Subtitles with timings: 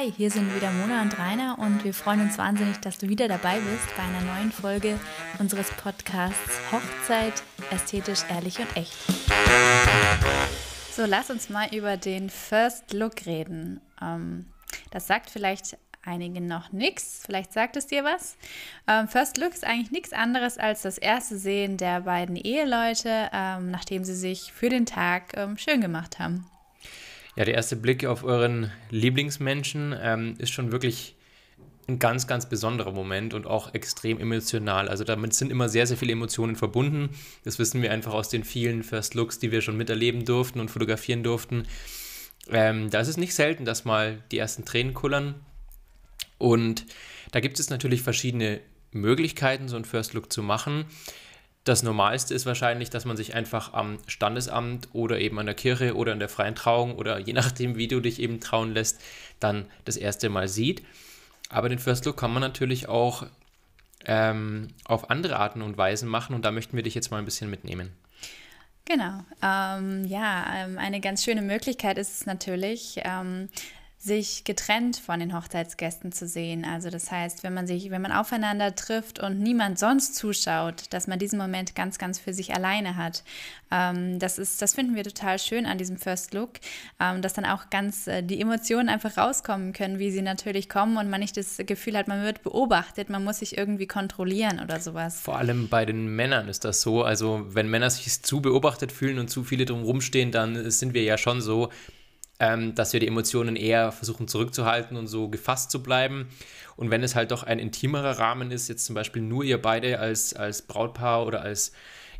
[0.00, 3.28] Hi, hier sind wieder Mona und Rainer und wir freuen uns wahnsinnig, dass du wieder
[3.28, 4.98] dabei bist bei einer neuen Folge
[5.38, 8.94] unseres Podcasts Hochzeit, ästhetisch, ehrlich und echt.
[10.90, 13.82] So, lass uns mal über den First Look reden.
[14.00, 14.46] Ähm,
[14.90, 17.20] das sagt vielleicht einigen noch nichts.
[17.26, 18.38] Vielleicht sagt es dir was.
[18.88, 23.70] Ähm, First Look ist eigentlich nichts anderes als das erste Sehen der beiden Eheleute, ähm,
[23.70, 26.46] nachdem sie sich für den Tag ähm, schön gemacht haben.
[27.40, 31.14] Ja, der erste Blick auf euren Lieblingsmenschen ähm, ist schon wirklich
[31.88, 34.90] ein ganz, ganz besonderer Moment und auch extrem emotional.
[34.90, 37.08] Also damit sind immer sehr, sehr viele Emotionen verbunden.
[37.44, 40.70] Das wissen wir einfach aus den vielen First Looks, die wir schon miterleben durften und
[40.70, 41.62] fotografieren durften.
[42.50, 45.34] Ähm, da ist es nicht selten, dass mal die ersten Tränen kullern.
[46.36, 46.84] Und
[47.32, 48.60] da gibt es natürlich verschiedene
[48.92, 50.84] Möglichkeiten, so einen First Look zu machen.
[51.64, 55.94] Das Normalste ist wahrscheinlich, dass man sich einfach am Standesamt oder eben an der Kirche
[55.94, 59.00] oder in der freien Trauung oder je nachdem, wie du dich eben trauen lässt,
[59.40, 60.82] dann das erste Mal sieht.
[61.50, 63.26] Aber den First Look kann man natürlich auch
[64.06, 67.24] ähm, auf andere Arten und Weisen machen und da möchten wir dich jetzt mal ein
[67.26, 67.92] bisschen mitnehmen.
[68.86, 69.22] Genau.
[69.42, 73.48] Ähm, ja, ähm, eine ganz schöne Möglichkeit ist es natürlich, ähm,
[74.02, 76.64] sich getrennt von den Hochzeitsgästen zu sehen.
[76.64, 81.06] Also das heißt, wenn man sich, wenn man aufeinander trifft und niemand sonst zuschaut, dass
[81.06, 83.22] man diesen Moment ganz, ganz für sich alleine hat.
[83.70, 86.52] Ähm, das ist, das finden wir total schön an diesem First Look,
[86.98, 90.96] ähm, dass dann auch ganz äh, die Emotionen einfach rauskommen können, wie sie natürlich kommen
[90.96, 94.80] und man nicht das Gefühl hat, man wird beobachtet, man muss sich irgendwie kontrollieren oder
[94.80, 95.20] sowas.
[95.20, 97.02] Vor allem bei den Männern ist das so.
[97.02, 101.02] Also wenn Männer sich zu beobachtet fühlen und zu viele drum rumstehen, dann sind wir
[101.02, 101.68] ja schon so,
[102.40, 106.28] ähm, dass wir die Emotionen eher versuchen zurückzuhalten und so gefasst zu bleiben.
[106.76, 110.00] Und wenn es halt doch ein intimerer Rahmen ist, jetzt zum Beispiel nur ihr beide
[110.00, 111.72] als, als Brautpaar oder als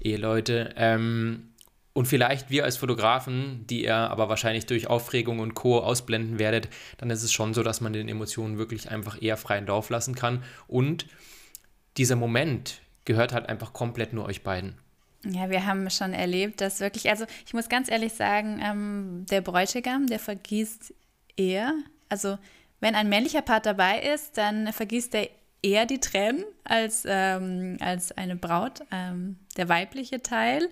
[0.00, 1.54] Eheleute, ähm,
[1.98, 5.80] und vielleicht wir als Fotografen, die ihr aber wahrscheinlich durch Aufregung und Co.
[5.80, 9.66] ausblenden werdet, dann ist es schon so, dass man den Emotionen wirklich einfach eher freien
[9.66, 10.44] Lauf lassen kann.
[10.68, 11.06] Und
[11.96, 14.76] dieser Moment gehört halt einfach komplett nur euch beiden.
[15.24, 19.40] Ja, wir haben schon erlebt, dass wirklich, also ich muss ganz ehrlich sagen, ähm, der
[19.40, 20.94] Bräutigam, der vergießt
[21.36, 21.74] eher,
[22.08, 22.38] also
[22.80, 25.28] wenn ein männlicher Part dabei ist, dann vergießt er
[25.62, 30.68] eher die Tränen als, ähm, als eine Braut, ähm, der weibliche Teil.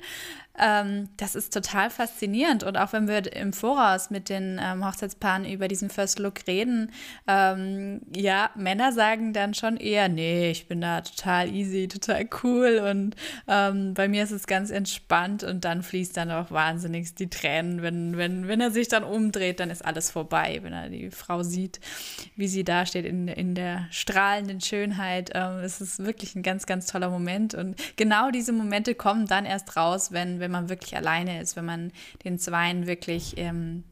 [0.59, 2.65] Ähm, das ist total faszinierend.
[2.65, 6.93] Und auch wenn wir im Voraus mit den ähm, Hochzeitspaaren über diesen First Look reden,
[7.27, 12.83] ähm, ja, Männer sagen dann schon eher, nee, ich bin da total easy, total cool
[12.91, 13.17] und
[13.49, 17.83] ähm, bei mir ist es ganz entspannt und dann fließt dann auch wahnsinnig die Tränen.
[17.83, 21.43] Wenn, wenn, wenn er sich dann umdreht, dann ist alles vorbei, wenn er die Frau
[21.43, 21.81] sieht,
[22.35, 25.33] wie sie da steht in, in der strahlenden Schönheit.
[25.35, 27.55] Ähm, es ist wirklich ein ganz, ganz toller Moment.
[27.55, 31.65] Und genau diese Momente kommen dann erst raus, wenn, wenn man wirklich alleine ist, wenn
[31.65, 31.93] man
[32.25, 33.85] den Zweien wirklich ähm,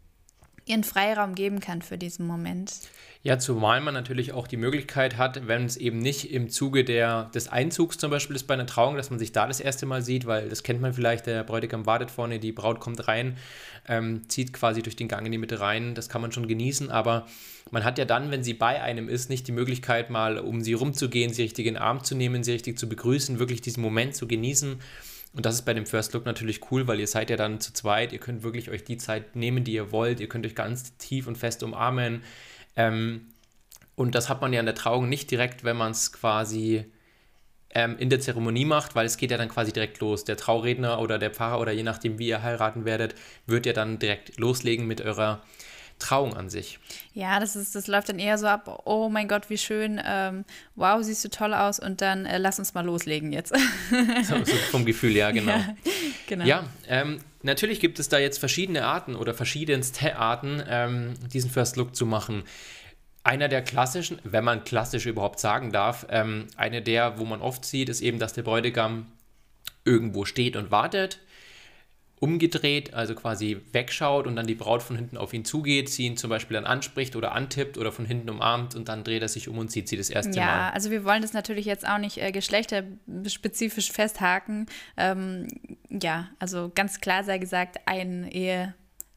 [0.67, 2.73] ihren Freiraum geben kann für diesen Moment.
[3.23, 7.31] Ja, zumal man natürlich auch die Möglichkeit hat, wenn es eben nicht im Zuge der,
[7.35, 10.03] des Einzugs zum Beispiel ist bei einer Trauung, dass man sich da das erste Mal
[10.03, 13.39] sieht, weil das kennt man vielleicht, der Bräutigam wartet vorne, die Braut kommt rein,
[13.89, 16.91] ähm, zieht quasi durch den Gang in die Mitte rein, das kann man schon genießen,
[16.91, 17.27] aber
[17.71, 20.75] man hat ja dann, wenn sie bei einem ist, nicht die Möglichkeit mal um sie
[20.75, 24.15] rumzugehen, sie richtig in den Arm zu nehmen, sie richtig zu begrüßen, wirklich diesen Moment
[24.15, 24.81] zu genießen
[25.35, 27.73] und das ist bei dem First Look natürlich cool, weil ihr seid ja dann zu
[27.73, 30.97] zweit, ihr könnt wirklich euch die Zeit nehmen, die ihr wollt, ihr könnt euch ganz
[30.97, 32.23] tief und fest umarmen.
[32.77, 33.27] Ähm,
[33.97, 36.85] und das hat man ja in der Trauung nicht direkt, wenn man es quasi
[37.71, 40.25] ähm, in der Zeremonie macht, weil es geht ja dann quasi direkt los.
[40.25, 43.17] Der Trauredner oder der Pfarrer oder je nachdem, wie ihr heiraten werdet,
[43.47, 45.43] wird ja dann direkt loslegen mit eurer
[45.99, 46.79] Trauung an sich.
[47.13, 50.45] Ja, das, ist, das läuft dann eher so ab, oh mein Gott, wie schön, ähm,
[50.75, 53.55] wow, siehst du toll aus und dann äh, lass uns mal loslegen jetzt.
[54.25, 55.53] so, so vom Gefühl, ja, genau.
[55.53, 55.77] Ja,
[56.27, 56.45] genau.
[56.45, 61.77] ja ähm, natürlich gibt es da jetzt verschiedene Arten oder verschiedenste Arten, ähm, diesen First
[61.77, 62.43] Look zu machen.
[63.23, 67.65] Einer der klassischen, wenn man klassisch überhaupt sagen darf, ähm, eine der, wo man oft
[67.65, 69.07] sieht, ist eben, dass der Bräutigam
[69.85, 71.21] irgendwo steht und wartet
[72.21, 76.17] umgedreht, also quasi wegschaut und dann die Braut von hinten auf ihn zugeht, sie ihn
[76.17, 79.49] zum Beispiel dann anspricht oder antippt oder von hinten umarmt und dann dreht er sich
[79.49, 80.53] um und sieht sie das erste ja, Mal.
[80.53, 84.67] Ja, also wir wollen das natürlich jetzt auch nicht äh, geschlechterspezifisch festhaken.
[84.97, 85.49] Ähm,
[85.91, 88.75] ja, also ganz klar sei gesagt, ein Ehe.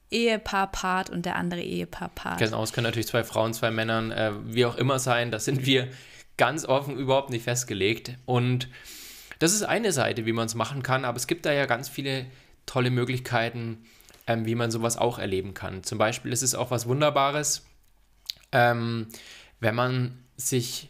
[0.09, 2.39] Ehepaar-Part und der andere Ehepaar-Part.
[2.39, 5.31] Genau, es können natürlich zwei Frauen, zwei Männern, äh, wie auch immer sein.
[5.31, 5.89] Das sind wir
[6.37, 8.13] ganz offen überhaupt nicht festgelegt.
[8.25, 8.69] Und
[9.39, 11.89] das ist eine Seite, wie man es machen kann, aber es gibt da ja ganz
[11.89, 12.25] viele
[12.67, 13.83] tolle Möglichkeiten,
[14.27, 15.83] ähm, wie man sowas auch erleben kann.
[15.83, 17.65] Zum Beispiel ist es auch was Wunderbares,
[18.51, 19.07] ähm,
[19.59, 20.89] wenn man sich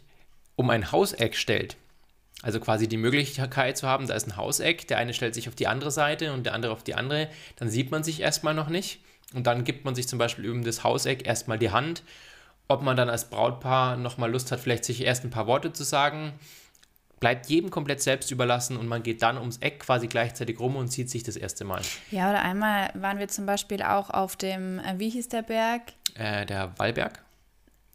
[0.56, 1.76] um ein Hauseck stellt.
[2.42, 5.54] Also quasi die Möglichkeit zu haben, da ist ein Hauseck, der eine stellt sich auf
[5.54, 8.68] die andere Seite und der andere auf die andere, dann sieht man sich erstmal noch
[8.68, 9.00] nicht
[9.34, 12.02] und dann gibt man sich zum Beispiel über das Hauseck erstmal die Hand
[12.68, 15.84] ob man dann als Brautpaar nochmal Lust hat, vielleicht sich erst ein paar Worte zu
[15.84, 16.34] sagen.
[17.20, 20.92] Bleibt jedem komplett selbst überlassen und man geht dann ums Eck quasi gleichzeitig rum und
[20.92, 21.82] sieht sich das erste Mal.
[22.10, 25.82] Ja, oder einmal waren wir zum Beispiel auch auf dem, äh, wie hieß der Berg?
[26.14, 27.22] Äh, der Wallberg?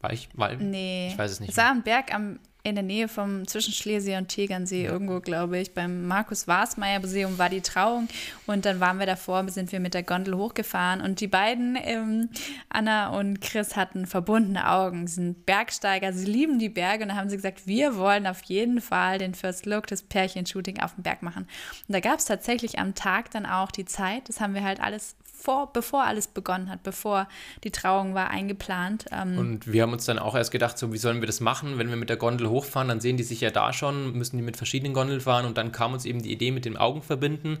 [0.00, 0.28] War ich?
[0.34, 0.58] Wall?
[0.58, 1.08] Nee.
[1.08, 1.50] Ich weiß es nicht.
[1.50, 5.58] Es war ein Berg am in der Nähe vom zwischen Schlesien und Tegernsee irgendwo, glaube
[5.58, 5.74] ich.
[5.74, 8.08] Beim Markus Wasmeier Museum war die Trauung.
[8.46, 11.02] Und dann waren wir davor, sind wir mit der Gondel hochgefahren.
[11.02, 12.30] Und die beiden, ähm,
[12.70, 17.04] Anna und Chris, hatten verbundene Augen, sie sind Bergsteiger, sie lieben die Berge.
[17.04, 20.80] Und dann haben sie gesagt, wir wollen auf jeden Fall den First Look, das Pärchenshooting
[20.80, 21.46] auf dem Berg machen.
[21.86, 24.80] Und da gab es tatsächlich am Tag dann auch die Zeit, das haben wir halt
[24.80, 27.28] alles vor, bevor alles begonnen hat, bevor
[27.64, 29.04] die Trauung war eingeplant.
[29.12, 31.78] Ähm und wir haben uns dann auch erst gedacht, so wie sollen wir das machen,
[31.78, 34.42] wenn wir mit der Gondel hochfahren, dann sehen die sich ja da schon, müssen die
[34.42, 37.58] mit verschiedenen Gondeln fahren und dann kam uns eben die Idee mit den Augen verbinden.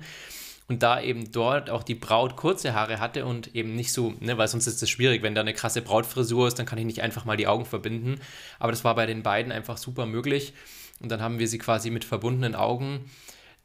[0.66, 4.38] Und da eben dort auch die Braut kurze Haare hatte und eben nicht so, ne,
[4.38, 7.02] weil sonst ist es schwierig, wenn da eine krasse Brautfrisur ist, dann kann ich nicht
[7.02, 8.18] einfach mal die Augen verbinden.
[8.58, 10.54] Aber das war bei den beiden einfach super möglich.
[11.00, 13.10] Und dann haben wir sie quasi mit verbundenen Augen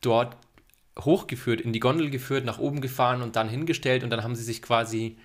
[0.02, 0.36] dort
[1.06, 4.04] hochgeführt, in die Gondel geführt, nach oben gefahren und dann hingestellt.
[4.04, 5.18] Und dann haben sie sich quasi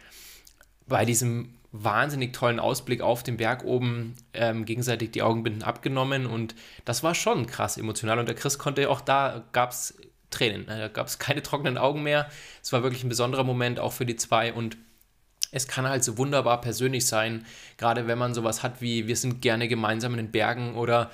[0.87, 6.27] bei diesem wahnsinnig tollen Ausblick auf den Berg oben ähm, gegenseitig die Augenbinden abgenommen.
[6.27, 6.55] Und
[6.85, 8.19] das war schon krass emotional.
[8.19, 9.97] Und der Chris konnte auch da, gab es
[10.31, 12.29] Tränen, da gab es keine trockenen Augen mehr.
[12.63, 14.53] Es war wirklich ein besonderer Moment auch für die zwei.
[14.53, 14.77] Und
[15.51, 19.41] es kann halt so wunderbar persönlich sein, gerade wenn man sowas hat wie wir sind
[19.41, 21.11] gerne gemeinsam in den Bergen oder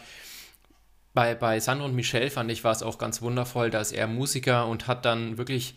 [1.12, 4.06] bei, bei Sandro und Michelle fand ich, war es auch ganz wundervoll, da ist er
[4.06, 5.74] Musiker und hat dann wirklich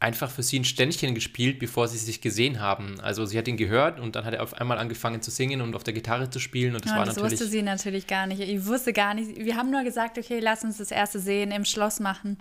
[0.00, 3.00] einfach für sie ein Ständchen gespielt, bevor sie sich gesehen haben.
[3.00, 5.74] Also sie hat ihn gehört und dann hat er auf einmal angefangen zu singen und
[5.74, 7.40] auf der Gitarre zu spielen und das ja, war das natürlich...
[7.40, 8.40] wusste sie natürlich gar nicht.
[8.40, 9.36] Ich wusste gar nicht.
[9.36, 12.38] Wir haben nur gesagt, okay, lass uns das erste Sehen im Schloss machen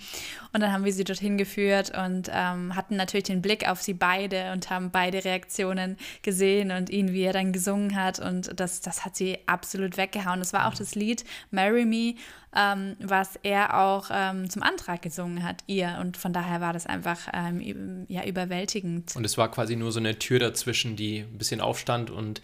[0.54, 3.96] und dann haben wir sie dorthin geführt und ähm, hatten natürlich den Blick auf sie
[3.96, 8.82] beide und haben beide Reaktionen gesehen und ihn, wie er dann gesungen hat und das,
[8.82, 10.40] das hat sie absolut weggehauen.
[10.40, 12.14] Das war auch das Lied Marry Me
[12.58, 16.00] ähm, was er auch ähm, zum Antrag gesungen hat, ihr.
[16.02, 19.16] Und von daher war das einfach ähm, ja, überwältigend.
[19.16, 22.42] Und es war quasi nur so eine Tür dazwischen, die ein bisschen aufstand und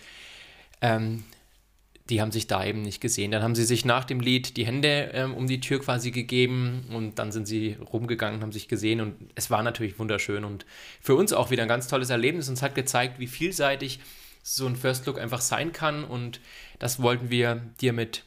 [0.81, 1.23] ähm,
[2.09, 3.31] die haben sich da eben nicht gesehen.
[3.31, 6.85] Dann haben sie sich nach dem Lied die Hände ähm, um die Tür quasi gegeben
[6.93, 10.65] und dann sind sie rumgegangen, haben sich gesehen und es war natürlich wunderschön und
[11.01, 12.49] für uns auch wieder ein ganz tolles Erlebnis.
[12.49, 13.99] Uns hat gezeigt, wie vielseitig
[14.43, 16.41] so ein First Look einfach sein kann und
[16.77, 18.25] das wollten wir dir mit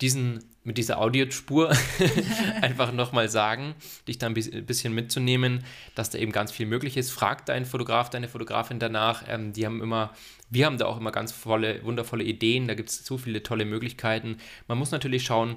[0.00, 1.70] diesen mit dieser Audiospur
[2.60, 3.74] einfach nochmal sagen,
[4.06, 5.64] dich da ein bisschen mitzunehmen,
[5.94, 7.10] dass da eben ganz viel möglich ist.
[7.10, 9.24] Frag deinen Fotograf, deine Fotografin danach.
[9.26, 10.12] Ähm, die haben immer,
[10.50, 12.68] wir haben da auch immer ganz volle, wundervolle Ideen.
[12.68, 14.36] Da gibt es so viele tolle Möglichkeiten.
[14.68, 15.56] Man muss natürlich schauen,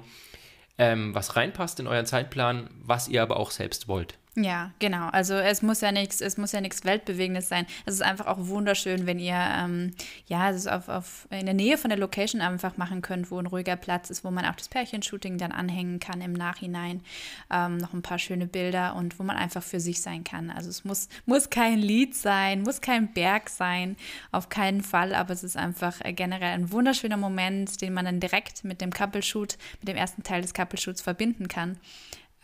[0.78, 4.18] ähm, was reinpasst in euren Zeitplan, was ihr aber auch selbst wollt.
[4.36, 5.10] Ja, genau.
[5.10, 7.66] Also es muss ja nichts, es muss ja nichts Weltbewegendes sein.
[7.86, 9.94] Es ist einfach auch wunderschön, wenn ihr ähm,
[10.26, 13.46] ja es auf, auf, in der Nähe von der Location einfach machen könnt, wo ein
[13.46, 17.00] ruhiger Platz ist, wo man auch das Pärchenshooting dann anhängen kann im Nachhinein.
[17.48, 20.50] Ähm, noch ein paar schöne Bilder und wo man einfach für sich sein kann.
[20.50, 23.96] Also es muss, muss kein Lied sein, muss kein Berg sein,
[24.32, 28.18] auf keinen Fall, aber es ist einfach äh, generell ein wunderschöner Moment, den man dann
[28.18, 31.78] direkt mit dem Couple-Shoot, mit dem ersten Teil des Couple-Shoots verbinden kann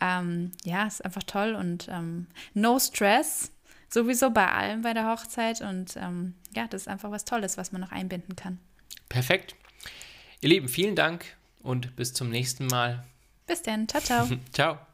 [0.01, 3.51] ähm, ja, ist einfach toll und ähm, no stress,
[3.89, 7.71] sowieso bei allem bei der Hochzeit und ähm, ja, das ist einfach was Tolles, was
[7.71, 8.59] man noch einbinden kann.
[9.07, 9.55] Perfekt.
[10.41, 11.25] Ihr Lieben, vielen Dank
[11.59, 13.03] und bis zum nächsten Mal.
[13.45, 13.87] Bis dann.
[13.87, 14.27] Ciao, ciao.
[14.51, 14.90] ciao.